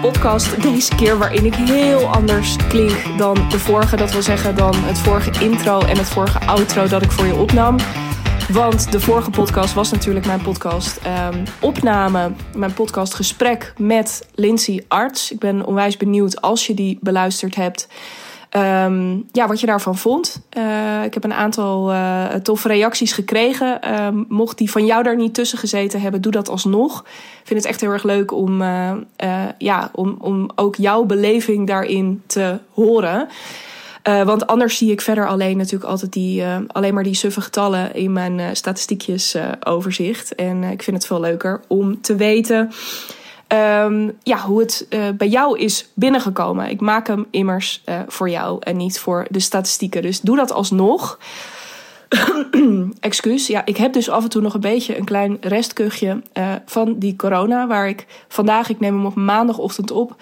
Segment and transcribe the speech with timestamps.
[0.00, 3.96] podcast deze keer waarin ik heel anders klink dan de vorige.
[3.96, 7.34] Dat wil zeggen dan het vorige intro en het vorige outro dat ik voor je
[7.34, 7.76] opnam.
[8.52, 11.00] Want de vorige podcast was natuurlijk mijn podcast
[11.32, 15.32] um, opname, mijn podcast gesprek met Lindsay Arts.
[15.32, 17.88] Ik ben onwijs benieuwd als je die beluisterd hebt.
[18.56, 20.40] Um, ja, wat je daarvan vond.
[20.58, 24.02] Uh, ik heb een aantal uh, toffe reacties gekregen.
[24.04, 27.00] Um, mocht die van jou daar niet tussen gezeten hebben, doe dat alsnog.
[27.40, 28.92] Ik vind het echt heel erg leuk om, uh,
[29.58, 33.28] ja, om, om ook jouw beleving daarin te horen.
[34.02, 38.12] want anders zie ik verder alleen natuurlijk altijd die, alleen maar die suffe getallen in
[38.12, 40.34] mijn statistiekjes overzicht.
[40.34, 42.70] En ik vind het veel leuker om te weten
[43.52, 46.70] um, ja, hoe het uh, bij jou is binnengekomen.
[46.70, 50.02] Ik maak hem immers uh, voor jou en niet voor de statistieken.
[50.02, 51.18] Dus doe dat alsnog.
[53.00, 53.46] Excuus.
[53.46, 56.98] Ja, ik heb dus af en toe nog een beetje een klein restkuchje uh, van
[56.98, 57.66] die corona.
[57.66, 60.16] Waar ik vandaag, ik neem hem op maandagochtend op.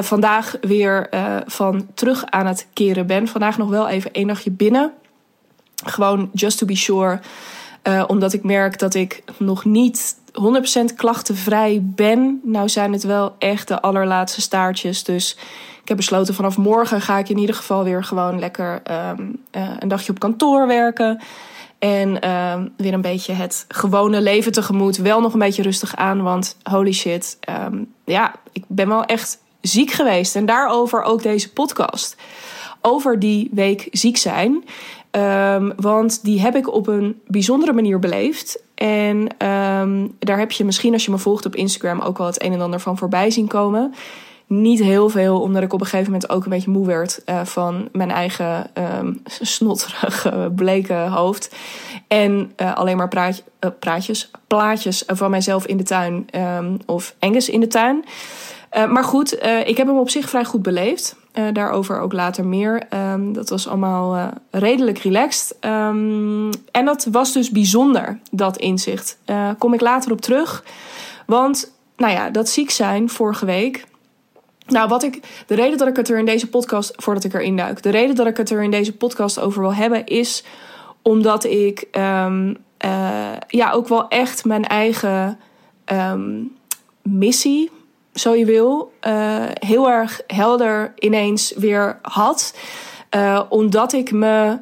[0.00, 1.08] vandaag weer
[1.46, 3.28] van terug aan het keren ben.
[3.28, 4.92] Vandaag nog wel even één dagje binnen.
[5.84, 7.20] Gewoon just to be sure.
[8.06, 12.40] omdat ik merk dat ik nog niet 100% klachtenvrij ben.
[12.42, 15.04] Nou zijn het wel echt de allerlaatste staartjes.
[15.04, 15.36] Dus
[15.82, 19.70] ik heb besloten vanaf morgen ga ik in ieder geval weer gewoon lekker um, uh,
[19.78, 21.20] een dagje op kantoor werken.
[21.78, 24.96] En um, weer een beetje het gewone leven tegemoet.
[24.96, 27.38] Wel nog een beetje rustig aan, want holy shit.
[27.64, 30.36] Um, ja, ik ben wel echt ziek geweest.
[30.36, 32.16] En daarover ook deze podcast.
[32.80, 34.64] Over die week ziek zijn.
[35.16, 38.62] Um, want die heb ik op een bijzondere manier beleefd.
[38.74, 42.42] En um, daar heb je misschien als je me volgt op Instagram ook wel het
[42.42, 43.94] een en ander van voorbij zien komen.
[44.46, 47.44] Niet heel veel, omdat ik op een gegeven moment ook een beetje moe werd uh,
[47.44, 51.54] van mijn eigen um, snotterige, bleke hoofd.
[52.08, 56.26] En uh, alleen maar uh, praatjes, plaatjes van mijzelf in de tuin
[56.86, 58.04] of Engels in de tuin.
[58.70, 59.32] maar goed,
[59.64, 61.16] ik heb hem op zich vrij goed beleefd.
[61.34, 62.82] Uh, daarover ook later meer.
[63.12, 65.56] Um, dat was allemaal uh, redelijk relaxed.
[65.60, 69.18] Um, en dat was dus bijzonder, dat inzicht.
[69.26, 70.64] Uh, kom ik later op terug.
[71.26, 73.84] Want, nou ja, dat ziek zijn vorige week.
[74.66, 75.44] Nou, wat ik.
[75.46, 76.92] De reden dat ik het er in deze podcast.
[76.96, 77.82] Voordat ik erin duik.
[77.82, 80.06] De reden dat ik het er in deze podcast over wil hebben.
[80.06, 80.44] Is
[81.02, 81.86] omdat ik.
[81.92, 82.56] Um,
[83.48, 85.38] ja, ook wel echt mijn eigen.
[87.02, 87.70] missie
[88.14, 92.54] zo je wil, uh, heel erg helder ineens weer had.
[93.16, 94.58] Uh, omdat ik me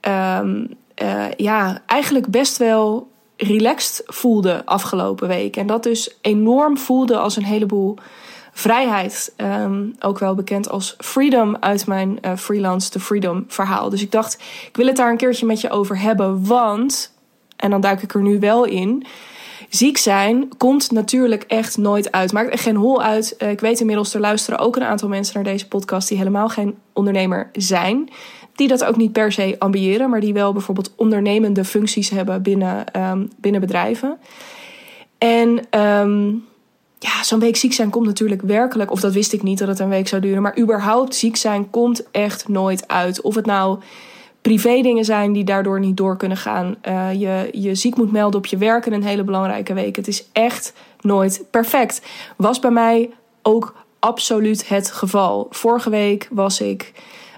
[0.00, 0.68] um,
[1.02, 5.56] uh, ja, eigenlijk best wel relaxed voelde afgelopen week.
[5.56, 7.96] En dat dus enorm voelde als een heleboel
[8.52, 9.32] vrijheid.
[9.36, 13.90] Um, ook wel bekend als freedom uit mijn freelance to freedom verhaal.
[13.90, 14.34] Dus ik dacht,
[14.66, 16.46] ik wil het daar een keertje met je over hebben.
[16.46, 17.12] Want,
[17.56, 19.06] en dan duik ik er nu wel in
[19.70, 22.32] ziek zijn komt natuurlijk echt nooit uit.
[22.32, 23.36] Maakt echt geen hol uit.
[23.36, 26.48] Eh, ik weet inmiddels, er luisteren ook een aantal mensen naar deze podcast die helemaal
[26.48, 28.08] geen ondernemer zijn.
[28.54, 32.84] Die dat ook niet per se ambiëren, maar die wel bijvoorbeeld ondernemende functies hebben binnen,
[32.96, 34.18] um, binnen bedrijven.
[35.18, 36.44] En um,
[36.98, 39.78] ja, zo'n week ziek zijn komt natuurlijk werkelijk, of dat wist ik niet dat het
[39.78, 43.20] een week zou duren, maar überhaupt ziek zijn komt echt nooit uit.
[43.20, 43.78] Of het nou
[44.42, 46.76] privé dingen zijn die daardoor niet door kunnen gaan.
[46.88, 49.96] Uh, je je ziek moet melden op je werk in een hele belangrijke week.
[49.96, 52.02] Het is echt nooit perfect.
[52.36, 53.10] Was bij mij
[53.42, 55.46] ook absoluut het geval.
[55.50, 56.92] Vorige week was ik.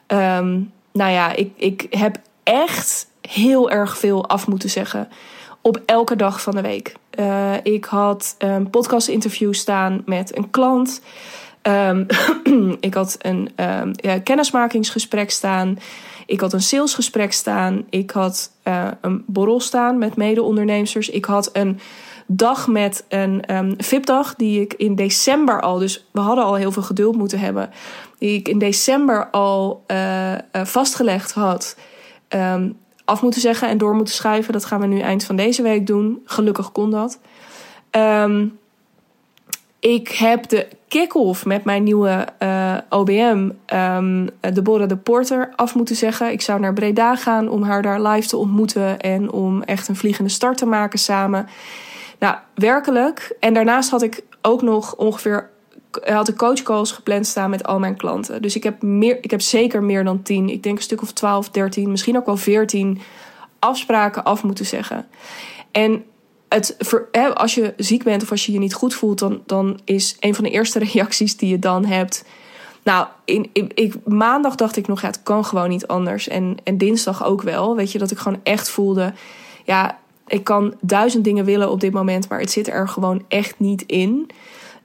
[0.07, 5.09] Um, nou ja, ik, ik heb echt heel erg veel af moeten zeggen.
[5.61, 6.95] Op elke dag van de week.
[7.19, 11.03] Uh, ik had een podcast-interview staan met een klant.
[11.63, 12.07] Um,
[12.81, 15.79] ik had een um, ja, kennismakingsgesprek staan.
[16.27, 17.85] Ik had een salesgesprek staan.
[17.91, 21.09] Ik had uh, een borrel staan met mede-ondernemers.
[21.09, 21.81] Ik had een
[22.27, 25.79] dag met een um, VIP-dag die ik in december al...
[25.79, 27.71] dus we hadden al heel veel geduld moeten hebben...
[28.19, 31.77] die ik in december al uh, uh, vastgelegd had...
[32.29, 34.53] Um, af moeten zeggen en door moeten schrijven.
[34.53, 36.23] Dat gaan we nu eind van deze week doen.
[36.25, 37.21] Gelukkig kon dat.
[37.91, 38.59] Um,
[39.83, 45.75] ik heb de kick-off met mijn nieuwe uh, OBM, um, ehm, Deborah de Porter, af
[45.75, 46.33] moeten zeggen.
[46.33, 49.97] Ik zou naar Breda gaan om haar daar live te ontmoeten en om echt een
[49.97, 51.49] vliegende start te maken samen.
[52.19, 53.37] Nou, werkelijk.
[53.41, 55.51] En daarnaast had ik ook nog ongeveer
[56.05, 58.43] had ik coachcalls gepland staan met al mijn klanten.
[58.43, 61.13] Dus ik heb, meer, ik heb zeker meer dan 10, ik denk een stuk of
[61.13, 63.01] 12, 13, misschien ook wel 14
[63.59, 65.07] afspraken af moeten zeggen.
[65.71, 66.05] En
[66.53, 66.77] het,
[67.35, 70.35] als je ziek bent of als je je niet goed voelt, dan, dan is een
[70.35, 72.25] van de eerste reacties die je dan hebt.
[72.83, 76.29] Nou, in, ik, maandag dacht ik nog, ja, het kan gewoon niet anders.
[76.29, 77.77] En, en dinsdag ook wel.
[77.77, 79.13] Weet je, dat ik gewoon echt voelde.
[79.65, 83.55] Ja, ik kan duizend dingen willen op dit moment, maar het zit er gewoon echt
[83.59, 84.31] niet in.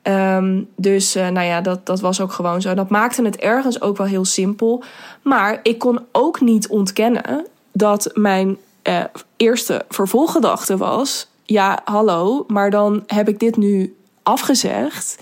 [0.01, 2.73] Ehm, dus uh, nou ja, dat, dat was ook gewoon zo.
[2.73, 4.83] Dat maakte het ergens ook wel heel simpel.
[5.21, 9.03] Maar ik kon ook niet ontkennen dat mijn uh,
[9.37, 15.17] eerste vervolggedachte was: ja, hallo, maar dan heb ik dit nu afgezegd.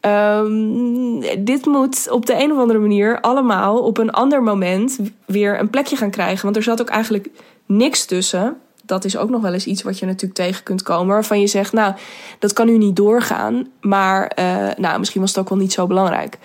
[0.00, 5.60] Um, dit moet op de een of andere manier allemaal op een ander moment weer
[5.60, 6.44] een plekje gaan krijgen.
[6.44, 7.28] Want er zat ook eigenlijk
[7.66, 8.56] niks tussen.
[8.82, 11.14] Dat is ook nog wel eens iets wat je natuurlijk tegen kunt komen.
[11.14, 11.94] Waarvan je zegt, nou,
[12.38, 13.68] dat kan nu niet doorgaan.
[13.80, 16.38] Maar uh, nou, misschien was het ook wel niet zo belangrijk.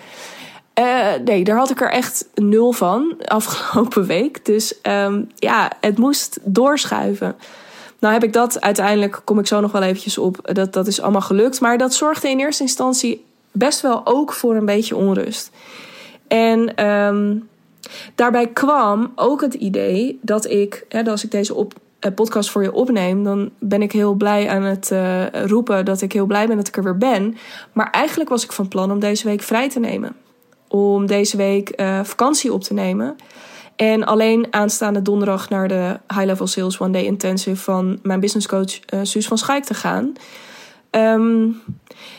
[0.78, 4.44] Uh, nee, daar had ik er echt nul van afgelopen week.
[4.44, 7.36] Dus um, ja, het moest doorschuiven.
[8.02, 11.00] Nou heb ik dat uiteindelijk, kom ik zo nog wel eventjes op, dat, dat is
[11.00, 11.60] allemaal gelukt.
[11.60, 15.50] Maar dat zorgde in eerste instantie best wel ook voor een beetje onrust.
[16.28, 17.48] En um,
[18.14, 22.62] daarbij kwam ook het idee dat ik, hè, als ik deze op, uh, podcast voor
[22.62, 26.46] je opneem, dan ben ik heel blij aan het uh, roepen dat ik heel blij
[26.46, 27.36] ben dat ik er weer ben.
[27.72, 30.16] Maar eigenlijk was ik van plan om deze week vrij te nemen.
[30.68, 33.16] Om deze week vakantie op te nemen.
[33.82, 38.46] En alleen aanstaande donderdag naar de High Level Sales One Day Intensive van mijn business
[38.46, 40.12] coach uh, Suus van Schaik te gaan.
[40.90, 41.62] Um,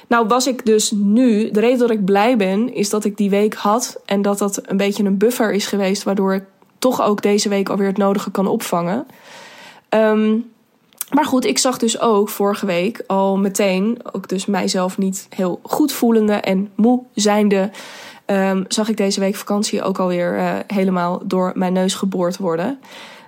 [0.07, 3.29] nou was ik dus nu, de reden dat ik blij ben, is dat ik die
[3.29, 6.43] week had en dat dat een beetje een buffer is geweest, waardoor ik
[6.79, 9.07] toch ook deze week alweer het nodige kan opvangen.
[9.89, 10.51] Um,
[11.13, 15.59] maar goed, ik zag dus ook vorige week al meteen, ook dus mijzelf niet heel
[15.63, 17.71] goed voelende en moe zijnde,
[18.25, 22.79] um, zag ik deze week vakantie ook alweer uh, helemaal door mijn neus geboord worden.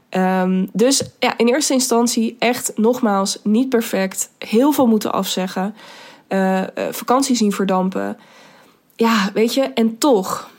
[0.10, 4.30] Um, dus ja, in eerste instantie echt nogmaals niet perfect.
[4.38, 5.76] Heel veel moeten afzeggen.
[6.30, 8.18] Uh, uh, vakantie zien verdampen.
[8.96, 10.50] Ja, weet je, en toch.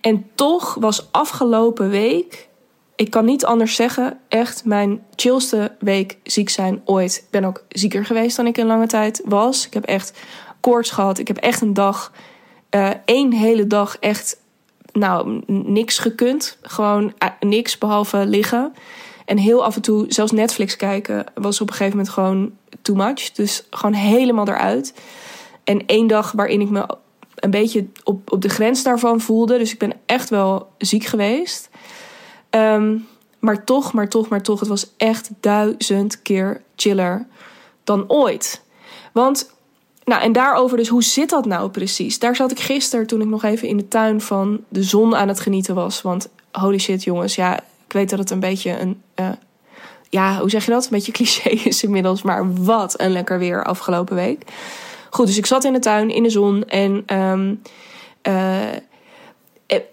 [0.00, 2.48] En toch was afgelopen week,
[2.96, 7.16] ik kan niet anders zeggen, echt mijn chillste week ziek zijn ooit.
[7.16, 9.66] Ik ben ook zieker geweest dan ik in lange tijd was.
[9.66, 10.18] Ik heb echt
[10.60, 11.18] koorts gehad.
[11.18, 12.12] Ik heb echt een dag
[12.74, 14.40] uh, één hele dag echt,
[14.92, 16.58] nou, niks gekund.
[16.62, 18.74] Gewoon uh, niks behalve liggen.
[19.24, 22.96] En heel af en toe, zelfs Netflix kijken, was op een gegeven moment gewoon too
[22.96, 23.32] much.
[23.32, 24.94] Dus gewoon helemaal eruit.
[25.64, 26.86] En één dag waarin ik me
[27.34, 29.58] een beetje op, op de grens daarvan voelde.
[29.58, 31.68] Dus ik ben echt wel ziek geweest.
[32.50, 33.06] Um,
[33.38, 37.26] maar toch, maar toch, maar toch, het was echt duizend keer chiller
[37.84, 38.62] dan ooit.
[39.12, 39.53] Want
[40.04, 42.18] nou, en daarover dus, hoe zit dat nou precies?
[42.18, 45.28] Daar zat ik gisteren toen ik nog even in de tuin van de zon aan
[45.28, 46.02] het genieten was.
[46.02, 49.02] Want holy shit, jongens, ja, ik weet dat het een beetje een.
[49.20, 49.28] Uh,
[50.08, 50.84] ja, hoe zeg je dat?
[50.84, 54.44] Een beetje cliché is inmiddels, maar wat een lekker weer afgelopen week.
[55.10, 57.16] Goed, dus ik zat in de tuin in de zon en.
[57.18, 57.60] Um,
[58.28, 58.72] uh,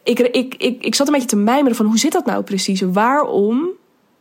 [0.03, 2.81] ik, ik, ik, ik zat een beetje te mijmeren van hoe zit dat nou precies?
[2.81, 3.69] Waarom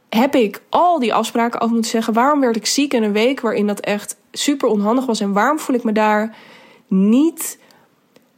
[0.08, 2.14] heb ik al die afspraken af moeten zeggen?
[2.14, 5.20] Waarom werd ik ziek in een week waarin dat echt super onhandig was?
[5.20, 6.36] En waarom voel ik me daar
[6.86, 7.58] niet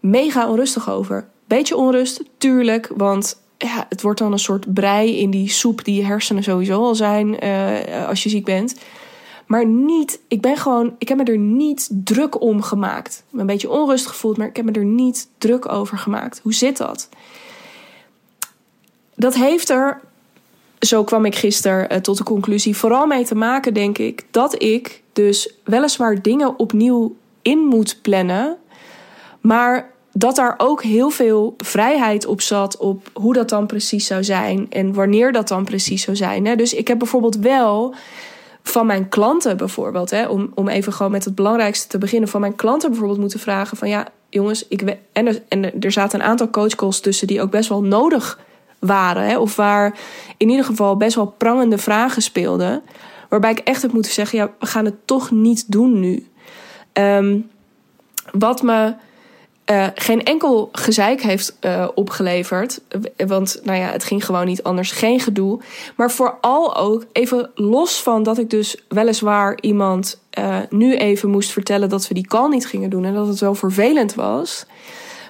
[0.01, 1.29] mega onrustig over?
[1.45, 5.95] Beetje onrust, tuurlijk, want ja, het wordt dan een soort brei in die soep die
[5.95, 8.75] je hersenen sowieso al zijn uh, als je ziek bent.
[9.47, 13.25] Maar niet, ik ben gewoon, ik heb me er niet druk om gemaakt.
[13.33, 16.41] Een beetje onrustig gevoeld, maar ik heb me er niet druk over gemaakt.
[16.43, 17.09] Hoe zit dat?
[19.15, 20.01] Dat heeft er
[20.87, 22.77] zo kwam ik gisteren uh, tot de conclusie.
[22.77, 28.57] Vooral mee te maken, denk ik, dat ik dus weliswaar dingen opnieuw in moet plannen.
[29.41, 34.25] Maar dat daar ook heel veel vrijheid op zat op hoe dat dan precies zou
[34.25, 36.57] zijn en wanneer dat dan precies zou zijn.
[36.57, 37.95] Dus ik heb bijvoorbeeld wel
[38.63, 42.41] van mijn klanten bijvoorbeeld, hè, om, om even gewoon met het belangrijkste te beginnen, van
[42.41, 46.27] mijn klanten bijvoorbeeld moeten vragen van ja, jongens, ik en er, en er zaten een
[46.27, 48.39] aantal coachcalls tussen die ook best wel nodig
[48.87, 49.41] waren.
[49.41, 49.99] Of waar
[50.37, 52.83] in ieder geval best wel prangende vragen speelden.
[53.29, 56.27] Waarbij ik echt heb moeten zeggen: ja, we gaan het toch niet doen nu.
[56.93, 57.51] Um,
[58.31, 58.95] wat me
[59.71, 62.81] uh, geen enkel gezeik heeft uh, opgeleverd.
[63.27, 64.91] Want nou ja, het ging gewoon niet anders.
[64.91, 65.61] Geen gedoe.
[65.97, 70.21] Maar vooral ook even los van dat ik dus weliswaar iemand
[70.69, 73.05] nu even moest vertellen dat we die call niet gingen doen.
[73.05, 74.67] En dat het wel vervelend was.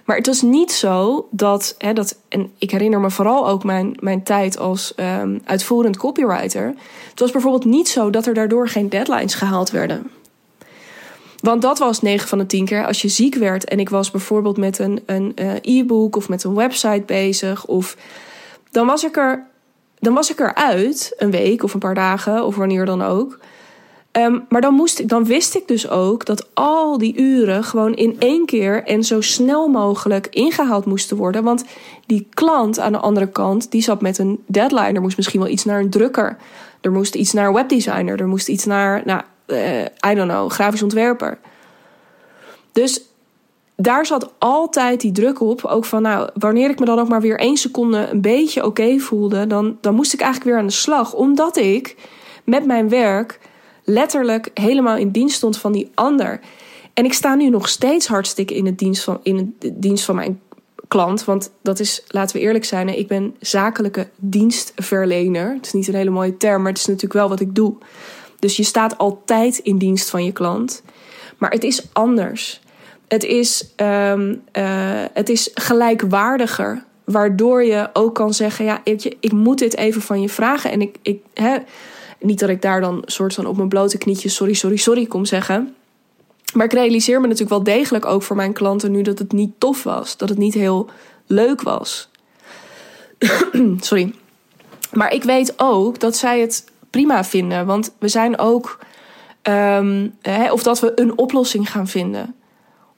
[0.05, 3.97] Maar het was niet zo dat, hè, dat en ik herinner me vooral ook mijn,
[4.01, 6.75] mijn tijd als um, uitvoerend copywriter.
[7.11, 10.11] Het was bijvoorbeeld niet zo dat er daardoor geen deadlines gehaald werden.
[11.41, 14.11] Want dat was 9 van de 10 keer als je ziek werd en ik was
[14.11, 17.67] bijvoorbeeld met een, een uh, e-book of met een website bezig.
[17.67, 17.97] Of
[18.71, 19.51] dan was ik er.
[19.99, 23.39] Dan was ik eruit, een week of een paar dagen of wanneer dan ook.
[24.19, 27.95] Um, maar dan, moest ik, dan wist ik dus ook dat al die uren gewoon
[27.95, 31.45] in één keer en zo snel mogelijk ingehaald moesten worden.
[31.45, 31.65] Want
[32.07, 34.93] die klant aan de andere kant, die zat met een deadline.
[34.93, 36.37] Er moest misschien wel iets naar een drukker.
[36.81, 38.21] Er moest iets naar een webdesigner.
[38.21, 41.39] Er moest iets naar, nou, uh, I don't know, grafisch ontwerper.
[42.73, 43.03] Dus
[43.77, 45.65] daar zat altijd die druk op.
[45.65, 48.99] Ook van, nou, wanneer ik me dan ook maar weer één seconde een beetje oké
[48.99, 51.15] voelde, dan, dan moest ik eigenlijk weer aan de slag.
[51.15, 51.97] Omdat ik
[52.45, 53.39] met mijn werk
[53.85, 56.41] letterlijk helemaal in dienst stond van die ander.
[56.95, 60.15] En ik sta nu nog steeds hartstikke in, het dienst van, in de dienst van
[60.15, 60.41] mijn
[60.89, 61.25] klant.
[61.25, 65.55] Want dat is, laten we eerlijk zijn, ik ben zakelijke dienstverlener.
[65.55, 67.75] Het is niet een hele mooie term, maar het is natuurlijk wel wat ik doe.
[68.39, 70.83] Dus je staat altijd in dienst van je klant.
[71.39, 72.61] Maar het is anders.
[73.09, 74.43] Het is, um,
[75.13, 76.85] het is gelijkwaardiger.
[77.05, 80.71] Waardoor je ook kan zeggen: Ja, ik, ik moet dit even van je vragen.
[80.71, 81.57] En ik, ik hè,
[82.23, 85.25] niet dat ik daar dan soort van op mijn blote knietjes sorry, sorry, sorry kom
[85.25, 85.75] zeggen.
[86.53, 89.53] Maar ik realiseer me natuurlijk wel degelijk ook voor mijn klanten nu dat het niet
[89.59, 90.17] tof was.
[90.17, 90.91] Dat het niet heel
[91.27, 92.09] leuk was.
[93.81, 94.15] Sorry.
[94.93, 97.67] Maar ik weet ook dat zij het prima vinden.
[97.67, 98.79] Want we zijn ook.
[99.49, 102.35] Um, hè, of dat we een oplossing gaan vinden.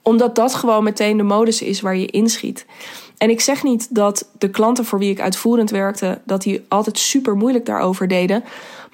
[0.02, 2.66] Omdat dat gewoon meteen de modus is waar je inschiet.
[3.18, 6.98] En ik zeg niet dat de klanten voor wie ik uitvoerend werkte, dat die altijd
[6.98, 8.44] super moeilijk daarover deden.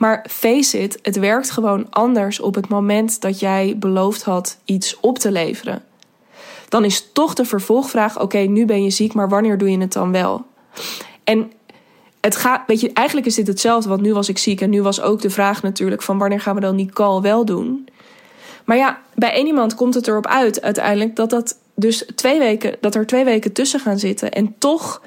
[0.01, 5.01] Maar face it, het werkt gewoon anders op het moment dat jij beloofd had iets
[5.01, 5.83] op te leveren.
[6.69, 9.93] Dan is toch de vervolgvraag: oké, nu ben je ziek, maar wanneer doe je het
[9.93, 10.47] dan wel?
[11.25, 11.53] En
[12.21, 14.83] het gaat, weet je, eigenlijk is dit hetzelfde, want nu was ik ziek en nu
[14.83, 17.89] was ook de vraag natuurlijk van wanneer gaan we dan die call wel doen?
[18.65, 22.77] Maar ja, bij één iemand komt het erop uit uiteindelijk dat dat dus twee weken,
[22.81, 24.31] dat er twee weken tussen gaan zitten.
[24.31, 25.03] En toch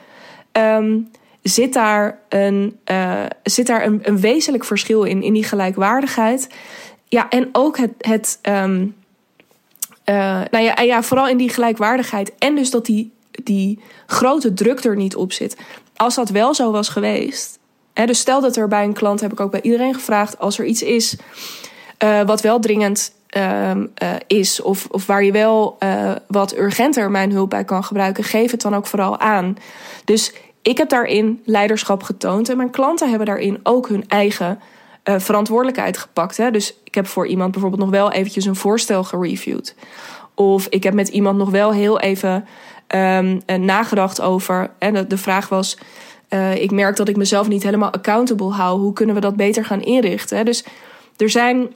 [0.52, 1.10] um,
[1.44, 6.48] zit daar, een, uh, zit daar een, een, wezenlijk verschil in, in die gelijkwaardigheid.
[7.08, 7.92] Ja, en ook het.
[7.98, 8.96] het um,
[10.06, 12.34] uh, nou ja, ja, vooral in die gelijkwaardigheid.
[12.38, 13.12] En dus dat die,
[13.44, 15.58] die grote druk er niet op zit.
[15.96, 17.60] Als dat wel zo was geweest.
[17.94, 20.60] Hè, dus stel dat er bij een klant, heb ik ook bij iedereen gevraagd, als
[20.60, 21.16] er iets is
[22.04, 23.72] uh, wat wel dringend uh,
[24.28, 25.78] is, of, of waar je wel
[26.28, 29.58] wat urgenter mijn hulp bij kan gebruiken, geef het dan ook vooral aan.
[30.06, 34.60] Dus ik heb daarin leiderschap getoond en mijn klanten hebben daarin ook hun eigen
[35.04, 36.38] uh, verantwoordelijkheid gepakt.
[36.38, 36.52] Hè?
[36.52, 39.76] Dus ik heb voor iemand bijvoorbeeld nog wel eventjes een voorstel gereviewd.
[40.36, 42.46] Of ik heb met iemand nog wel heel even
[42.96, 44.72] um, nagedacht over.
[44.78, 45.78] En de, vraag was:
[46.30, 48.80] uh, ik merk dat ik mezelf niet helemaal accountable hou.
[48.80, 50.46] Hoe kunnen we dat beter gaan inrichten?
[50.46, 50.66] Dus
[51.18, 51.70] er zijn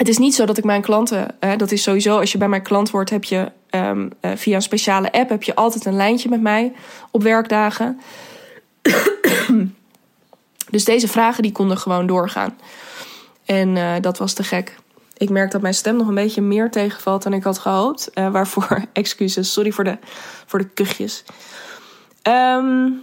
[0.00, 2.48] het is niet zo dat ik mijn klanten, hè, dat is sowieso als je bij
[2.48, 5.96] mijn klant wordt, heb je um, uh, via een speciale app heb je altijd een
[5.96, 6.72] lijntje met mij
[7.10, 8.00] op werkdagen.
[10.70, 12.58] dus deze vragen die konden gewoon doorgaan.
[13.44, 14.76] En uh, dat was te gek.
[15.16, 18.10] Ik merk dat mijn stem nog een beetje meer tegenvalt dan ik had gehoopt.
[18.14, 19.52] Uh, waarvoor excuses.
[19.52, 19.98] Sorry voor de,
[20.46, 21.24] voor de kuchjes.
[22.22, 23.02] Um,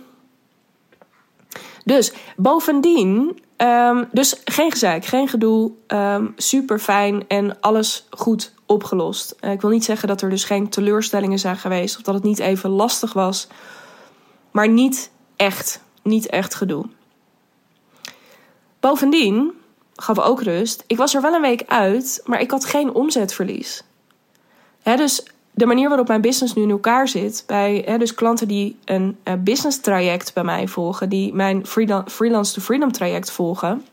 [1.84, 5.72] dus bovendien Um, dus geen gezeik, geen gedoe.
[5.88, 9.36] Um, super fijn en alles goed opgelost.
[9.42, 12.24] Uh, ik wil niet zeggen dat er dus geen teleurstellingen zijn geweest of dat het
[12.24, 13.48] niet even lastig was.
[14.52, 16.86] Maar niet echt, niet echt gedoe.
[18.80, 19.52] Bovendien
[19.96, 20.84] gaf ook rust.
[20.88, 23.84] Ik was er wel een week uit, maar ik had geen omzetverlies.
[24.82, 25.24] Hè, dus
[25.58, 29.18] de manier waarop mijn business nu in elkaar zit, bij hè, dus klanten die een
[29.24, 31.66] uh, business traject bij mij volgen, die mijn
[32.06, 33.86] freelance to freedom traject volgen,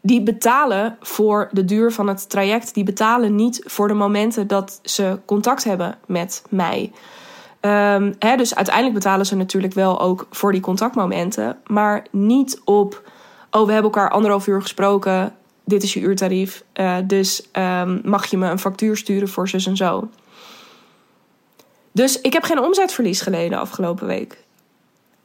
[0.00, 2.74] die betalen voor de duur van het traject.
[2.74, 6.92] Die betalen niet voor de momenten dat ze contact hebben met mij.
[7.60, 13.10] Um, hè, dus uiteindelijk betalen ze natuurlijk wel ook voor die contactmomenten, maar niet op.
[13.50, 15.34] Oh, we hebben elkaar anderhalf uur gesproken
[15.66, 19.66] dit is je uurtarief, uh, dus um, mag je me een factuur sturen voor zus
[19.66, 20.08] en zo.
[21.92, 24.44] Dus ik heb geen omzetverlies geleden afgelopen week.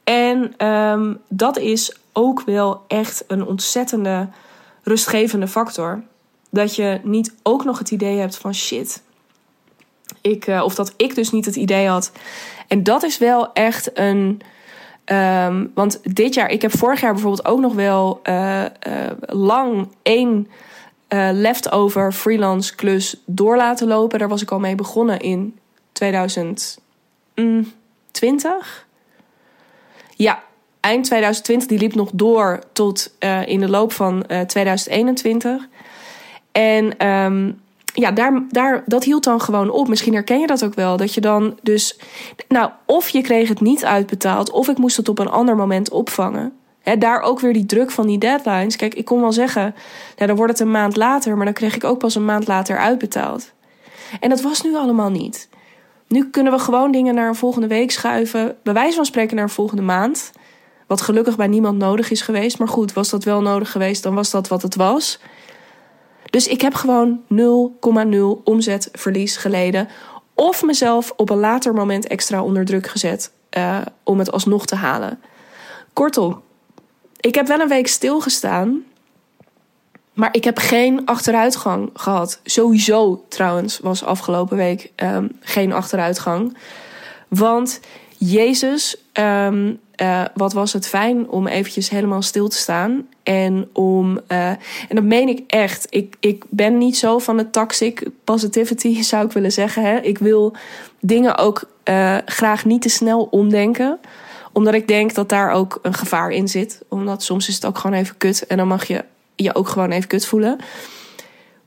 [0.04, 4.28] En um, dat is ook wel echt een ontzettende
[4.82, 6.02] rustgevende factor.
[6.50, 9.02] Dat je niet ook nog het idee hebt van shit.
[10.20, 12.12] Ik, uh, of dat ik dus niet het idee had.
[12.68, 14.40] En dat is wel echt een
[15.12, 18.68] Um, want dit jaar, ik heb vorig jaar bijvoorbeeld ook nog wel uh, uh,
[19.26, 20.48] lang één
[21.08, 24.18] uh, leftover freelance klus door laten lopen.
[24.18, 25.58] Daar was ik al mee begonnen in
[25.92, 28.86] 2020.
[30.16, 30.42] Ja,
[30.80, 31.68] eind 2020.
[31.68, 35.68] Die liep nog door tot in de loop van 2021.
[36.52, 37.61] En um,
[37.92, 39.88] ja, daar, daar, dat hield dan gewoon op.
[39.88, 40.96] Misschien herken je dat ook wel.
[40.96, 41.98] Dat je dan dus.
[42.48, 45.90] Nou, of je kreeg het niet uitbetaald, of ik moest het op een ander moment
[45.90, 46.52] opvangen.
[46.82, 48.76] He, daar ook weer die druk van die deadlines.
[48.76, 49.74] Kijk, ik kon wel zeggen,
[50.16, 52.46] nou, dan wordt het een maand later, maar dan kreeg ik ook pas een maand
[52.46, 53.52] later uitbetaald.
[54.20, 55.48] En dat was nu allemaal niet.
[56.08, 58.56] Nu kunnen we gewoon dingen naar een volgende week schuiven.
[58.62, 60.32] Bij wijze van spreken naar een volgende maand.
[60.86, 62.58] Wat gelukkig bij niemand nodig is geweest.
[62.58, 65.18] Maar goed, was dat wel nodig geweest, dan was dat wat het was.
[66.32, 69.88] Dus ik heb gewoon 0,0 omzetverlies geleden.
[70.34, 74.74] Of mezelf op een later moment extra onder druk gezet uh, om het alsnog te
[74.74, 75.20] halen.
[75.92, 76.42] Kortom,
[77.20, 78.84] ik heb wel een week stilgestaan.
[80.12, 82.40] Maar ik heb geen achteruitgang gehad.
[82.44, 86.56] Sowieso trouwens was afgelopen week um, geen achteruitgang.
[87.28, 87.80] Want
[88.18, 93.06] Jezus, um, uh, wat was het fijn om eventjes helemaal stil te staan.
[93.22, 95.86] En om, uh, en dat meen ik echt.
[95.90, 99.82] Ik, ik ben niet zo van de toxic positivity, zou ik willen zeggen.
[99.82, 99.98] Hè?
[100.00, 100.52] Ik wil
[101.00, 103.98] dingen ook uh, graag niet te snel omdenken
[104.52, 106.82] omdat ik denk dat daar ook een gevaar in zit.
[106.88, 108.46] Omdat soms is het ook gewoon even kut.
[108.46, 109.04] En dan mag je
[109.36, 110.58] je ook gewoon even kut voelen.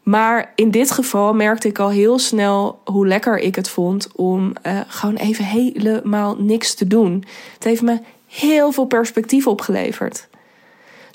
[0.03, 4.53] Maar in dit geval merkte ik al heel snel hoe lekker ik het vond om
[4.63, 7.23] uh, gewoon even helemaal niks te doen.
[7.53, 10.27] Het heeft me heel veel perspectief opgeleverd.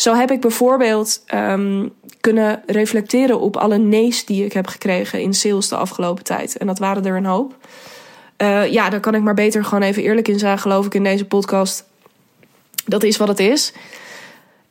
[0.01, 5.35] Zo heb ik bijvoorbeeld um, kunnen reflecteren op alle nee's die ik heb gekregen in
[5.35, 6.57] sales de afgelopen tijd.
[6.57, 7.57] En dat waren er een hoop.
[8.39, 11.05] Uh, ja, daar kan ik maar beter gewoon even eerlijk in zijn, geloof ik, in
[11.05, 11.85] deze podcast.
[12.85, 13.73] Dat is wat het is.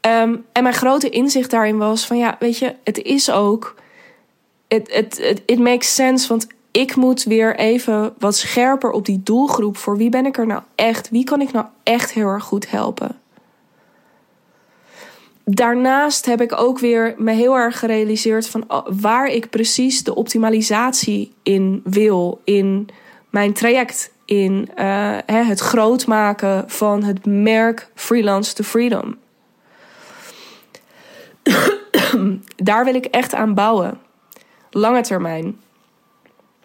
[0.02, 3.76] Um, en mijn grote inzicht daarin was van ja, weet je, het is ook.
[4.68, 9.78] Het it, it, makes sense, want ik moet weer even wat scherper op die doelgroep.
[9.78, 11.10] Voor wie ben ik er nou echt?
[11.10, 13.20] Wie kan ik nou echt heel erg goed helpen?
[15.52, 20.16] Daarnaast heb ik ook weer me heel erg gerealiseerd van oh, waar ik precies de
[20.16, 22.42] optimalisatie in wil.
[22.44, 22.88] In
[23.30, 29.18] mijn traject in uh, het groot maken van het merk Freelance to Freedom.
[32.56, 34.00] Daar wil ik echt aan bouwen.
[34.70, 35.60] Lange termijn.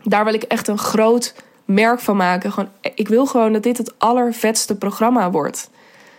[0.02, 2.52] Daar wil ik echt een groot merk van maken.
[2.52, 5.70] Gewoon, ik wil gewoon dat dit het allervetste programma wordt.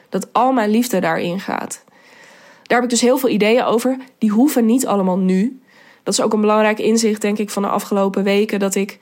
[0.10, 1.84] Dat al mijn liefde daarin gaat.
[2.68, 3.98] Daar heb ik dus heel veel ideeën over.
[4.18, 5.60] Die hoeven niet allemaal nu.
[6.04, 8.60] Dat is ook een belangrijk inzicht, denk ik, van de afgelopen weken.
[8.60, 9.00] Dat ik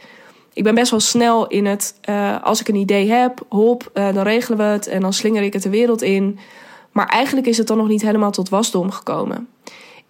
[0.54, 2.00] ik ben best wel snel in het.
[2.10, 5.44] Uh, als ik een idee heb, hop, uh, dan regelen we het en dan slinger
[5.44, 6.40] ik het de wereld in.
[6.92, 9.48] Maar eigenlijk is het dan nog niet helemaal tot wasdom gekomen.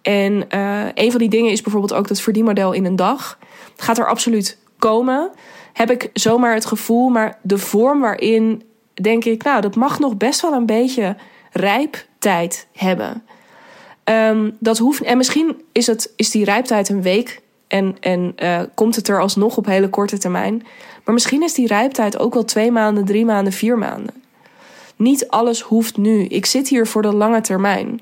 [0.02, 3.38] En uh, een van die dingen is bijvoorbeeld ook dat verdienmodel in een dag.
[3.76, 5.30] Gaat er absoluut komen.
[5.72, 8.62] Heb ik zomaar het gevoel, maar de vorm waarin
[8.94, 11.16] denk ik, nou, dat mag nog best wel een beetje
[11.52, 13.22] rijptijd hebben.
[14.10, 18.60] Um, dat hoeft, en misschien is, het, is die rijptijd een week en, en uh,
[18.74, 20.66] komt het er alsnog op hele korte termijn.
[21.04, 24.22] Maar misschien is die rijptijd ook wel twee maanden, drie maanden, vier maanden.
[24.96, 26.24] Niet alles hoeft nu.
[26.24, 28.00] Ik zit hier voor de lange termijn.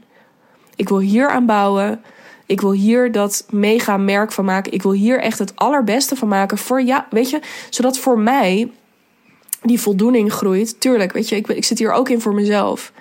[0.76, 2.02] Ik wil hier aan bouwen.
[2.46, 4.72] Ik wil hier dat mega merk van maken.
[4.72, 6.58] Ik wil hier echt het allerbeste van maken.
[6.58, 8.70] Voor ja, weet je, zodat voor mij
[9.62, 10.80] die voldoening groeit.
[10.80, 12.92] Tuurlijk, weet je, ik, ik zit hier ook in voor mezelf.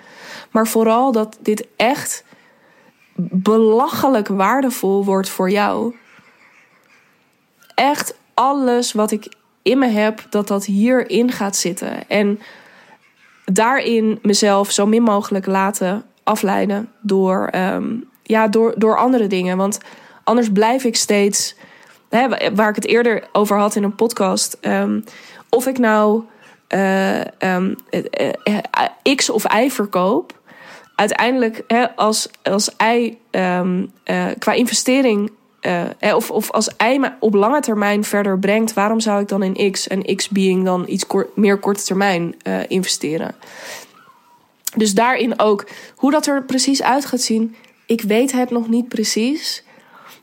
[0.50, 2.24] Maar vooral dat dit echt
[3.14, 5.94] belachelijk waardevol wordt voor jou
[7.74, 12.08] echt alles wat ik in me heb, dat dat hierin gaat zitten.
[12.08, 12.40] En
[13.44, 19.56] daarin mezelf zo min mogelijk laten afleiden door, um, ja, door, door andere dingen.
[19.56, 19.80] Want
[20.24, 21.54] anders blijf ik steeds,
[22.08, 25.04] hè, waar ik het eerder over had in een podcast, um,
[25.48, 26.22] of ik nou
[26.74, 27.76] uh, um,
[29.14, 30.40] X of Y verkoop.
[30.94, 35.30] Uiteindelijk, hè, als, als Y um, uh, qua investering
[36.02, 39.42] uh, of, of als Y me op lange termijn verder brengt, waarom zou ik dan
[39.42, 42.34] in X en X being dan iets meer korte termijn
[42.68, 43.34] investeren?
[44.76, 47.56] Dus daarin ook hoe dat er precies uit gaat zien.
[47.86, 49.64] Ik weet het nog niet precies.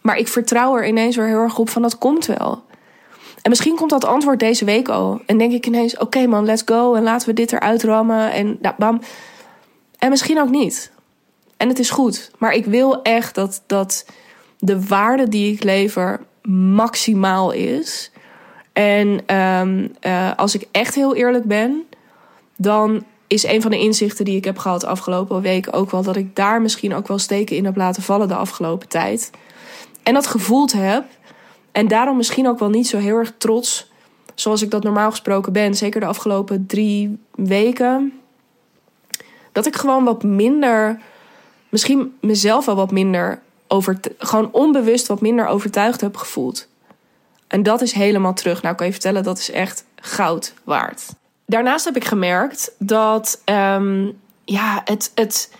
[0.02, 2.64] Maar ik vertrouw er ineens weer heel erg op van dat komt wel.
[3.42, 5.22] En misschien komt dat antwoord deze week al.
[5.26, 6.94] En denk ik ineens: oké man, let's go.
[6.94, 8.32] En laten we dit eruit rammen.
[8.32, 9.02] En nou, bam.
[10.00, 10.92] En misschien ook niet.
[11.58, 12.32] En het is goed.
[12.38, 13.64] Maar ik wil echt dat.
[13.66, 14.06] dat
[14.60, 16.20] de waarde die ik lever
[16.52, 18.12] maximaal is.
[18.74, 21.84] En um, uh, als ik echt heel eerlijk ben,
[22.56, 26.16] dan is een van de inzichten die ik heb gehad afgelopen week ook wel dat
[26.16, 29.32] ik daar misschien ook wel steken in heb laten vallen de afgelopen tijd.
[30.04, 31.06] En dat gevoeld heb.
[31.72, 33.92] En daarom misschien ook wel niet zo heel erg trots
[34.36, 35.76] zoals ik dat normaal gesproken ben.
[35.76, 38.19] Zeker de afgelopen drie weken.
[39.60, 41.00] Dat ik gewoon wat minder,
[41.70, 46.68] misschien mezelf wel wat minder over, gewoon onbewust wat minder overtuigd heb gevoeld.
[47.48, 48.62] En dat is helemaal terug.
[48.62, 51.06] Nou, kan je vertellen, dat is echt goud waard.
[51.46, 55.56] Daarnaast heb ik gemerkt dat, um, ja, het, het,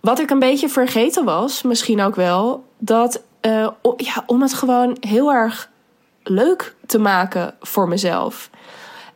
[0.00, 4.96] wat ik een beetje vergeten was, misschien ook wel, dat uh, ja, om het gewoon
[5.00, 5.70] heel erg
[6.22, 8.50] leuk te maken voor mezelf.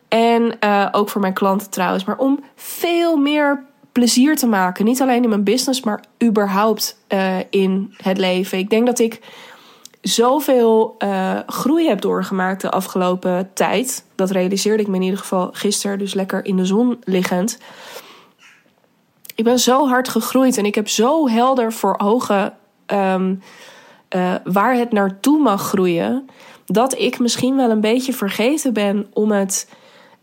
[0.07, 4.85] En uh, ook voor mijn klanten trouwens, maar om veel meer plezier te maken.
[4.85, 8.57] Niet alleen in mijn business, maar überhaupt uh, in het leven.
[8.57, 9.19] Ik denk dat ik
[10.01, 14.05] zoveel uh, groei heb doorgemaakt de afgelopen tijd.
[14.15, 17.57] Dat realiseerde ik me in ieder geval gisteren, dus lekker in de zon liggend.
[19.35, 22.53] Ik ben zo hard gegroeid en ik heb zo helder voor ogen
[22.87, 23.41] um,
[24.15, 26.29] uh, waar het naartoe mag groeien.
[26.65, 29.67] Dat ik misschien wel een beetje vergeten ben om het.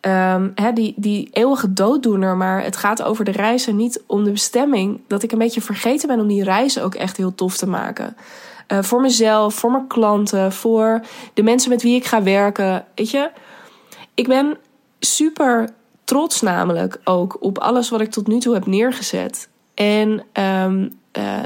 [0.08, 5.00] Um, die, die eeuwige dooddoener, maar het gaat over de reizen, niet om de bestemming.
[5.06, 8.16] Dat ik een beetje vergeten ben om die reizen ook echt heel tof te maken.
[8.72, 11.00] Uh, voor mezelf, voor mijn klanten, voor
[11.34, 12.84] de mensen met wie ik ga werken.
[12.94, 13.30] Weet je,
[14.14, 14.56] ik ben
[15.00, 15.68] super
[16.04, 19.48] trots namelijk ook op alles wat ik tot nu toe heb neergezet.
[19.74, 21.42] En um, uh,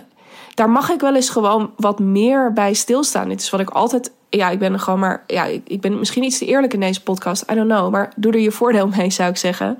[0.54, 3.28] daar mag ik wel eens gewoon wat meer bij stilstaan.
[3.28, 4.12] Dit is wat ik altijd.
[4.36, 5.24] Ja, ik ben er gewoon maar.
[5.26, 7.50] Ja, ik, ben misschien iets te eerlijk in deze podcast.
[7.50, 7.90] I don't know.
[7.90, 9.78] Maar doe er je voordeel mee, zou ik zeggen.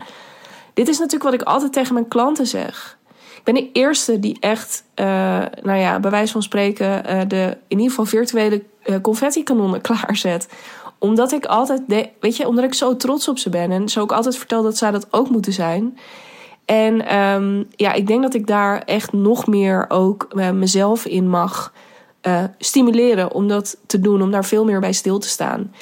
[0.75, 2.99] Dit is natuurlijk wat ik altijd tegen mijn klanten zeg.
[3.37, 5.07] Ik ben de eerste die echt, uh,
[5.63, 10.49] nou ja, bij wijze van spreken, uh, de in ieder geval virtuele uh, confetti-kanonnen klaarzet.
[10.99, 13.71] Omdat ik altijd, de, weet je, omdat ik zo trots op ze ben.
[13.71, 15.99] En zo ook altijd vertel dat zij dat ook moeten zijn.
[16.65, 21.73] En um, ja, ik denk dat ik daar echt nog meer ook mezelf in mag
[22.27, 25.73] uh, stimuleren om dat te doen, om daar veel meer bij stil te staan.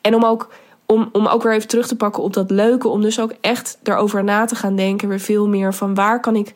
[0.00, 0.52] En om ook,
[0.86, 3.78] om, om ook weer even terug te pakken op dat leuke, om dus ook echt
[3.82, 6.52] daarover na te gaan denken, weer veel meer van waar kan ik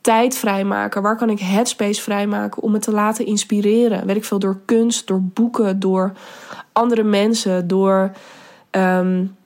[0.00, 4.06] tijd vrijmaken, waar kan ik headspace vrijmaken om me te laten inspireren.
[4.06, 6.12] Weet ik veel, door kunst, door boeken, door
[6.72, 8.12] andere mensen, door.
[8.70, 9.36] Um,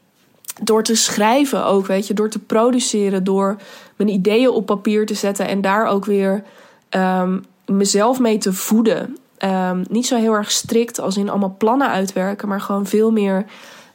[0.62, 3.57] door te schrijven ook, weet je, door te produceren, door
[3.96, 6.42] mijn ideeën op papier te zetten en daar ook weer
[6.90, 9.16] um, mezelf mee te voeden.
[9.44, 13.44] Um, niet zo heel erg strikt als in allemaal plannen uitwerken, maar gewoon veel meer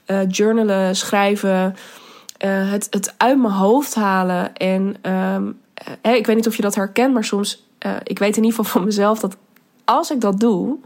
[0.08, 1.76] uh, journalen, schrijven,
[2.46, 4.56] uh, het, het uit mijn hoofd halen.
[4.56, 5.60] En um,
[6.02, 7.68] ik weet niet of je dat herkent, maar soms,
[8.04, 9.38] ik weet in ieder geval van mezelf dat
[9.86, 10.78] als ik dat doe,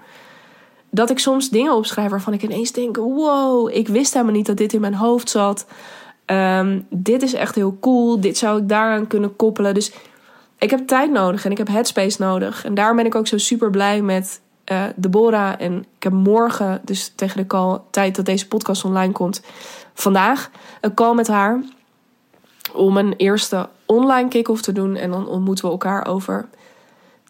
[0.90, 4.58] dat ik soms dingen opschrijf waarvan ik ineens denk: wow, ik wist helemaal niet dat
[4.58, 5.66] dit in mijn hoofd zat.
[6.26, 8.22] Um, dit is echt heel cool.
[8.22, 9.74] Dit zou ik daaraan kunnen koppelen.
[9.74, 9.92] Dus
[10.58, 12.66] ik heb tijd nodig en ik heb headspace nodig.
[12.66, 15.54] En daarom ben ik ook zo super blij met uh, Deborah.
[15.58, 19.42] En ik heb morgen, dus tegen de call, tijd dat deze podcast online komt,
[19.94, 20.50] vandaag
[20.82, 21.64] een call met haar.
[22.74, 24.96] Om een eerste online kick-off te doen.
[24.96, 26.48] En dan ontmoeten we elkaar over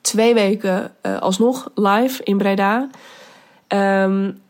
[0.02, 2.90] twee weken uh, alsnog live in Breda.
[3.68, 4.42] Um,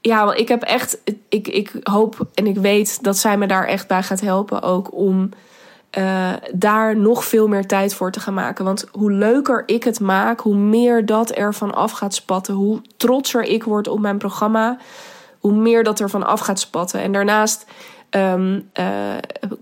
[0.00, 0.98] ja, want ik heb echt.
[1.28, 4.62] Ik, ik hoop en ik weet dat zij me daar echt bij gaat helpen.
[4.62, 5.30] Ook om
[5.98, 8.64] uh, daar nog veel meer tijd voor te gaan maken.
[8.64, 12.54] Want hoe leuker ik het maak, hoe meer dat er van af gaat spatten.
[12.54, 14.78] Hoe trotser ik word op mijn programma,
[15.38, 17.00] hoe meer dat er van af gaat spatten.
[17.00, 17.66] En daarnaast
[18.16, 18.86] Um, uh,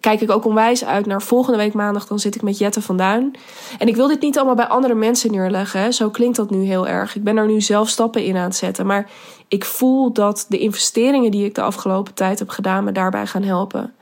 [0.01, 2.07] kijk ik ook onwijs uit naar volgende week maandag.
[2.07, 3.35] Dan zit ik met Jette van Duin.
[3.79, 5.81] En ik wil dit niet allemaal bij andere mensen neerleggen.
[5.81, 5.93] Hè.
[5.93, 7.17] Zo klinkt dat nu heel erg.
[7.17, 8.87] Ik ben er nu zelf stappen in aan het zetten.
[8.87, 9.11] Maar
[9.49, 12.85] ik voel dat de investeringen die ik de afgelopen tijd heb gedaan...
[12.85, 13.95] me daarbij gaan helpen.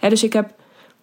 [0.00, 0.50] Dus ik, heb,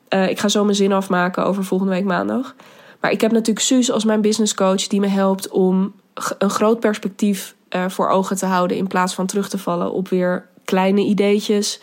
[0.09, 2.55] uh, ik ga zo mijn zin afmaken over volgende week maandag.
[3.01, 4.87] Maar ik heb natuurlijk Suus als mijn business coach...
[4.87, 5.93] die me helpt om
[6.37, 8.77] een groot perspectief uh, voor ogen te houden...
[8.77, 11.79] in plaats van terug te vallen op weer kleine ideetjes...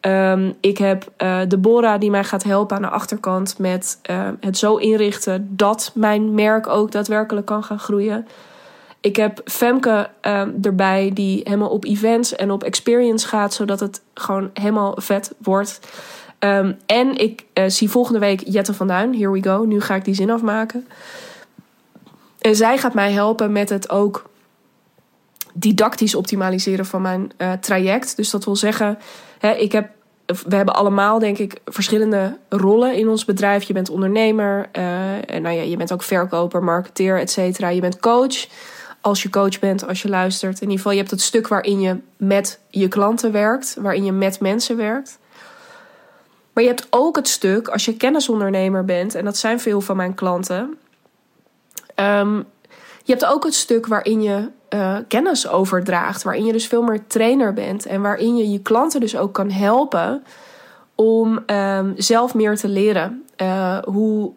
[0.00, 3.98] Um, ik heb uh, Deborah die mij gaat helpen aan de achterkant met
[4.40, 8.26] het zo inrichten dat mijn merk ook daadwerkelijk kan gaan groeien.
[9.00, 14.02] Ik heb Femke uh, erbij die helemaal op events en op experience gaat, zodat het
[14.14, 15.80] gewoon helemaal vet wordt.
[16.40, 19.14] Um, en ik uh, zie volgende week Jette van Duin.
[19.14, 19.64] Here we go.
[19.64, 20.88] Nu ga ik die zin afmaken.
[22.38, 24.30] En zij gaat mij helpen met het ook
[25.54, 28.16] didactisch optimaliseren van mijn uh, traject.
[28.16, 28.98] Dus dat wil zeggen,
[29.38, 29.90] hè, ik heb,
[30.26, 33.62] we hebben allemaal, denk ik, verschillende rollen in ons bedrijf.
[33.62, 37.68] Je bent ondernemer, uh, en nou ja, je bent ook verkoper, marketeer, et cetera.
[37.68, 38.46] Je bent coach.
[39.00, 40.54] Als je coach bent, als je luistert.
[40.54, 44.12] In ieder geval, je hebt het stuk waarin je met je klanten werkt, waarin je
[44.12, 45.18] met mensen werkt.
[46.58, 49.96] Maar je hebt ook het stuk als je kennisondernemer bent, en dat zijn veel van
[49.96, 50.78] mijn klanten.
[51.96, 52.44] Um,
[53.02, 57.06] je hebt ook het stuk waarin je uh, kennis overdraagt, waarin je dus veel meer
[57.06, 60.24] trainer bent en waarin je je klanten dus ook kan helpen
[60.94, 63.24] om um, zelf meer te leren.
[63.36, 64.32] Uh, hoe,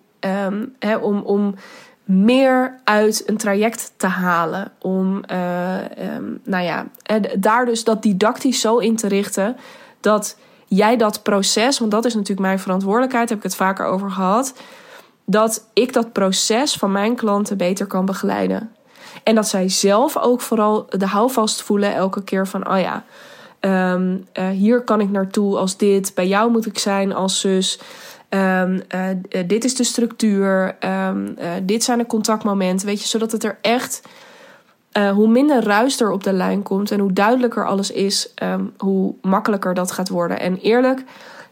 [0.80, 1.56] he, om, om
[2.04, 4.72] meer uit een traject te halen.
[4.80, 6.86] Om um, nou ja,
[7.38, 9.58] daar dus dat didactisch zo in te richten
[10.00, 10.38] dat
[10.74, 14.54] jij dat proces, want dat is natuurlijk mijn verantwoordelijkheid, heb ik het vaker over gehad
[15.26, 18.72] dat ik dat proces van mijn klanten beter kan begeleiden.
[19.24, 23.04] En dat zij zelf ook vooral de houvast voelen elke keer van, oh ja,
[23.94, 27.80] um, uh, hier kan ik naartoe als dit, bij jou moet ik zijn als zus.
[28.30, 30.76] Um, uh, dit is de structuur,
[31.08, 34.02] um, dit zijn de contactmomenten, weet je, zodat het er echt
[34.98, 38.74] uh, hoe minder ruis er op de lijn komt en hoe duidelijker alles is, um,
[38.78, 40.40] hoe makkelijker dat gaat worden.
[40.40, 41.04] En eerlijk,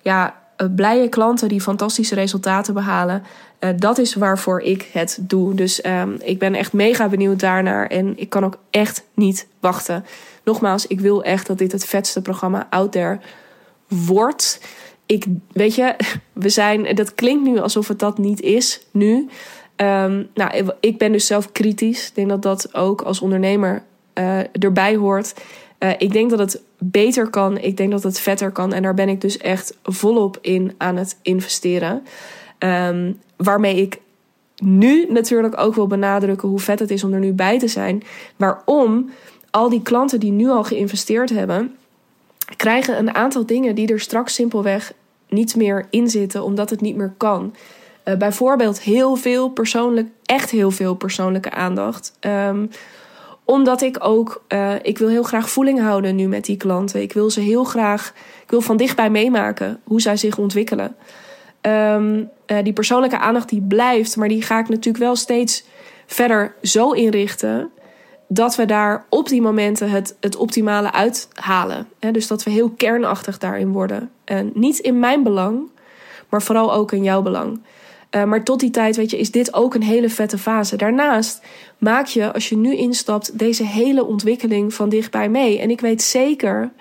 [0.01, 3.23] ja, uh, blije klanten die fantastische resultaten behalen,
[3.59, 5.53] uh, dat is waarvoor ik het doe.
[5.53, 10.05] Dus um, ik ben echt mega benieuwd daarnaar en ik kan ook echt niet wachten.
[10.43, 13.19] Nogmaals, ik wil echt dat dit het vetste programma out there
[13.87, 14.61] wordt.
[15.05, 15.95] Ik, weet je,
[16.33, 19.29] we zijn, dat klinkt nu alsof het dat niet is, nu.
[19.81, 22.07] Um, nou, ik ben dus zelf kritisch.
[22.07, 25.33] Ik denk dat dat ook als ondernemer uh, erbij hoort.
[25.79, 27.57] Uh, ik denk dat het beter kan.
[27.57, 28.73] Ik denk dat het vetter kan.
[28.73, 32.03] En daar ben ik dus echt volop in aan het investeren.
[32.59, 33.99] Um, waarmee ik
[34.55, 38.03] nu natuurlijk ook wil benadrukken hoe vet het is om er nu bij te zijn.
[38.35, 39.09] Waarom
[39.49, 41.75] al die klanten die nu al geïnvesteerd hebben,
[42.55, 44.93] krijgen een aantal dingen die er straks simpelweg
[45.29, 47.53] niet meer in zitten, omdat het niet meer kan.
[48.09, 52.13] Uh, bijvoorbeeld heel veel persoonlijk, echt heel veel persoonlijke aandacht.
[52.21, 52.69] Um,
[53.43, 57.01] omdat ik ook, uh, ik wil heel graag voeling houden nu met die klanten.
[57.01, 60.95] Ik wil ze heel graag, ik wil van dichtbij meemaken hoe zij zich ontwikkelen.
[61.61, 65.63] Um, uh, die persoonlijke aandacht die blijft, maar die ga ik natuurlijk wel steeds
[66.05, 67.69] verder zo inrichten
[68.27, 71.87] dat we daar op die momenten het, het optimale uithalen.
[71.99, 74.11] He, dus dat we heel kernachtig daarin worden.
[74.23, 75.61] En niet in mijn belang,
[76.29, 77.61] maar vooral ook in jouw belang.
[78.15, 80.75] Uh, maar tot die tijd, weet je, is dit ook een hele vette fase.
[80.75, 81.41] Daarnaast
[81.77, 85.59] maak je, als je nu instapt, deze hele ontwikkeling van dichtbij mee.
[85.59, 86.71] En ik weet zeker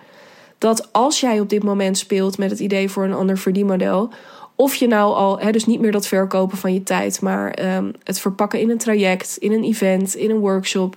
[0.59, 4.11] dat als jij op dit moment speelt met het idee voor een ander verdienmodel,
[4.55, 7.93] of je nou al, hè, dus niet meer dat verkopen van je tijd, maar um,
[8.05, 10.97] het verpakken in een traject, in een event, in een workshop.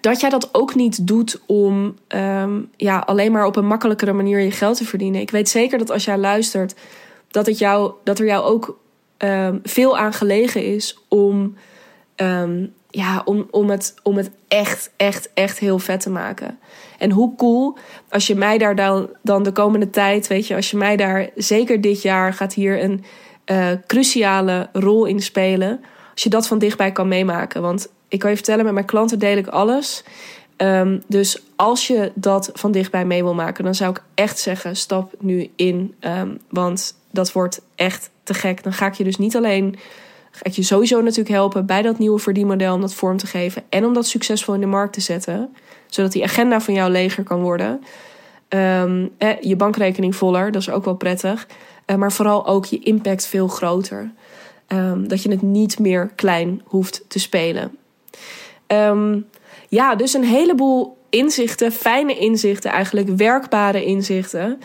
[0.00, 4.40] Dat jij dat ook niet doet om um, ja, alleen maar op een makkelijkere manier
[4.40, 5.20] je geld te verdienen.
[5.20, 6.74] Ik weet zeker dat als jij luistert,
[7.28, 8.78] dat, het jou, dat er jou ook
[9.18, 11.56] um, veel aan gelegen is om,
[12.16, 16.58] um, ja, om, om, het, om het echt, echt, echt heel vet te maken.
[16.98, 17.76] En hoe cool
[18.08, 21.30] als je mij daar dan, dan de komende tijd, weet je, als je mij daar
[21.34, 23.04] zeker dit jaar gaat hier een
[23.50, 25.80] uh, cruciale rol in spelen.
[26.12, 27.62] Als je dat van dichtbij kan meemaken.
[27.62, 30.04] Want ik kan je vertellen, met mijn klanten deel ik alles.
[30.56, 34.76] Um, dus als je dat van dichtbij mee wil maken, dan zou ik echt zeggen:
[34.76, 35.94] stap nu in.
[36.48, 38.62] Want dat wordt echt te gek.
[38.62, 39.76] Dan ga ik je dus niet alleen.
[40.30, 43.62] Ga ik je sowieso natuurlijk helpen bij dat nieuwe verdienmodel om dat vorm te geven.
[43.68, 45.54] En om dat succesvol in de markt te zetten.
[45.86, 47.82] Zodat die agenda van jou leger kan worden.
[48.48, 51.46] Um, eh, je bankrekening voller, dat is ook wel prettig.
[51.86, 54.10] Uh, maar vooral ook je impact veel groter.
[54.68, 57.76] Um, dat je het niet meer klein hoeft te spelen.
[58.66, 59.26] Um,
[59.68, 64.60] ja, dus een heleboel inzichten, fijne inzichten, eigenlijk werkbare inzichten.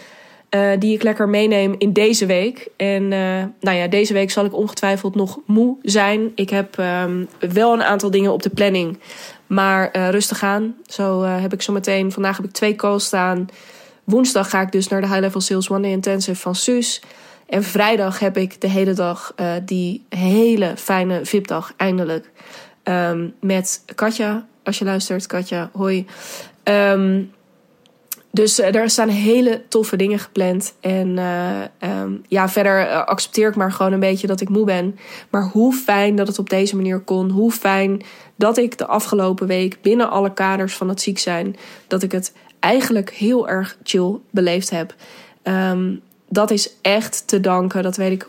[0.56, 2.68] Uh, die ik lekker meeneem in deze week.
[2.78, 6.32] En uh, nou ja, deze week zal ik ongetwijfeld nog moe zijn.
[6.36, 9.00] Ik heb um, wel een aantal dingen op de planning.
[9.48, 10.76] Maar uh, rustig aan.
[10.86, 12.12] Zo heb ik zo meteen.
[12.12, 13.48] Vandaag heb ik twee calls staan.
[14.04, 17.02] Woensdag ga ik dus naar de High Level Sales One Day Intensive van Suus.
[17.46, 19.34] En vrijdag heb ik de hele dag
[19.66, 22.32] die hele fijne VIP-dag eindelijk.
[22.84, 26.06] Um, met Katja, als je luistert, Katja, hoi.
[26.64, 27.32] Um,
[28.32, 30.74] dus uh, er staan hele toffe dingen gepland.
[30.80, 31.62] En uh,
[32.02, 34.98] um, ja, verder uh, accepteer ik maar gewoon een beetje dat ik moe ben.
[35.30, 37.30] Maar hoe fijn dat het op deze manier kon.
[37.30, 38.02] Hoe fijn
[38.36, 41.56] dat ik de afgelopen week binnen alle kaders van het ziek zijn...
[41.88, 44.96] dat ik het eigenlijk heel erg chill beleefd heb.
[45.44, 48.28] Um, dat is echt te danken, dat weet ik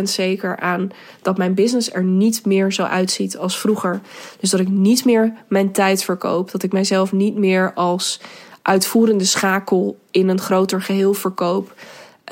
[0.00, 0.90] 100% zeker aan
[1.22, 4.00] dat mijn business er niet meer zo uitziet als vroeger.
[4.40, 8.20] Dus dat ik niet meer mijn tijd verkoop, dat ik mijzelf niet meer als
[8.62, 11.74] uitvoerende schakel in een groter geheel verkoop,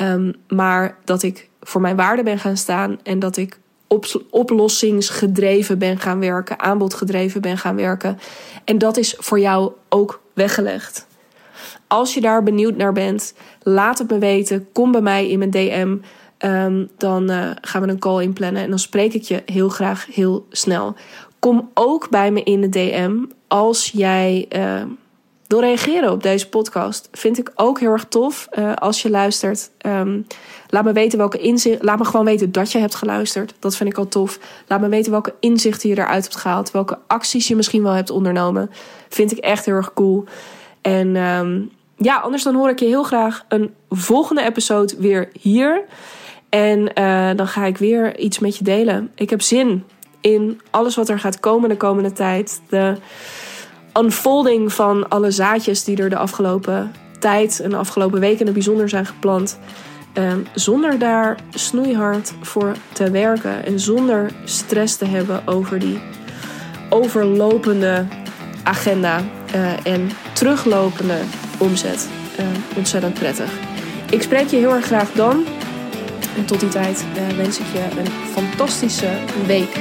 [0.00, 5.78] um, maar dat ik voor mijn waarde ben gaan staan en dat ik op, oplossingsgedreven
[5.78, 8.18] ben gaan werken, aanbodgedreven ben gaan werken.
[8.64, 11.06] En dat is voor jou ook weggelegd.
[11.86, 14.68] Als je daar benieuwd naar bent, laat het me weten.
[14.72, 15.96] Kom bij mij in mijn DM.
[16.44, 20.06] Um, dan uh, gaan we een call inplannen en dan spreek ik je heel graag
[20.10, 20.94] heel snel.
[21.38, 23.16] Kom ook bij me in de DM
[23.48, 24.82] als jij uh,
[25.50, 27.08] wil reageren op deze podcast.
[27.12, 29.70] Vind ik ook heel erg tof uh, als je luistert.
[29.86, 30.26] Um,
[30.68, 31.82] laat me weten welke inzicht.
[31.82, 33.54] Laat me gewoon weten dat je hebt geluisterd.
[33.58, 34.38] Dat vind ik al tof.
[34.66, 36.70] Laat me weten welke inzichten je eruit hebt gehaald.
[36.70, 38.70] Welke acties je misschien wel hebt ondernomen.
[39.08, 40.24] Vind ik echt heel erg cool.
[40.80, 45.84] En um, ja, anders dan hoor ik je heel graag een volgende episode weer hier.
[46.48, 49.10] En uh, dan ga ik weer iets met je delen.
[49.14, 49.84] Ik heb zin
[50.20, 52.60] in alles wat er gaat komen de komende tijd.
[52.68, 52.96] De
[53.98, 58.54] unfolding van alle zaadjes die er de afgelopen tijd en de afgelopen weken in het
[58.54, 59.58] bijzonder zijn geplant.
[60.14, 66.00] Um, zonder daar snoeihard voor te werken en zonder stress te hebben over die
[66.88, 68.06] overlopende
[68.62, 69.22] agenda
[69.52, 71.18] eh, en teruglopende
[71.58, 72.08] omzet.
[72.40, 73.50] Uh, ontzettend prettig.
[74.10, 75.44] Ik spreek je heel erg graag dan.
[76.36, 79.10] En tot die tijd eh, wens ik je een fantastische
[79.46, 79.78] week.